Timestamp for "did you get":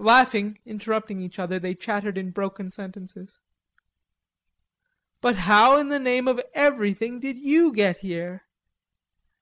7.20-7.98